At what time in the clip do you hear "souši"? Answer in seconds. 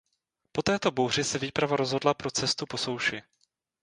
2.77-3.21